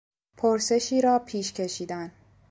[0.37, 2.11] پرسشی را پیش کشیدن